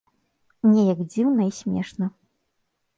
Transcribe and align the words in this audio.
Неяк 0.71 0.99
дзіўна 1.11 1.41
і 1.53 1.55
смешна. 1.61 2.05